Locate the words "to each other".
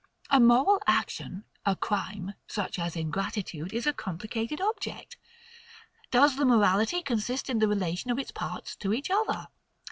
8.77-9.49